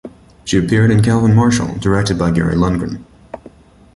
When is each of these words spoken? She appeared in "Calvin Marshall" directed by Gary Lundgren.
She 0.45 0.57
appeared 0.57 0.89
in 0.89 1.03
"Calvin 1.03 1.35
Marshall" 1.35 1.75
directed 1.77 2.17
by 2.17 2.31
Gary 2.31 2.55
Lundgren. 2.55 3.05